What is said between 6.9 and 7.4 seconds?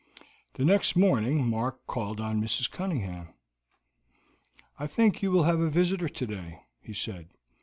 said.